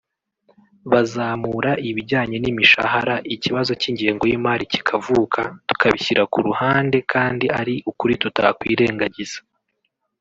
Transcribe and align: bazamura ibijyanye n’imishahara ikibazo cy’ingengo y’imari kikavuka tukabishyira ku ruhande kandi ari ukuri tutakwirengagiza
bazamura 0.91 1.71
ibijyanye 1.89 2.35
n’imishahara 2.39 3.15
ikibazo 3.35 3.71
cy’ingengo 3.81 4.23
y’imari 4.29 4.63
kikavuka 4.73 5.41
tukabishyira 5.67 6.23
ku 6.31 6.37
ruhande 6.47 6.97
kandi 7.13 7.45
ari 7.59 7.75
ukuri 7.91 8.13
tutakwirengagiza 8.21 9.39